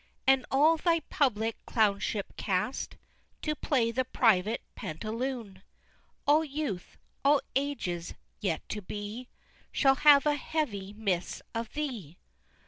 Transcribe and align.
And 0.25 0.47
all 0.49 0.77
thy 0.77 1.01
public 1.11 1.63
Clownship 1.67 2.35
cast, 2.35 2.97
To 3.43 3.55
play 3.55 3.91
the 3.91 4.03
private 4.03 4.63
Pantaloon? 4.73 5.61
All 6.25 6.43
youth 6.43 6.97
all 7.23 7.39
ages 7.55 8.15
yet 8.39 8.67
to 8.69 8.81
be 8.81 9.27
Shall 9.71 9.93
have 9.97 10.25
a 10.25 10.33
heavy 10.33 10.91
miss 10.91 11.43
of 11.53 11.71
thee! 11.73 12.17
III. 12.17 12.17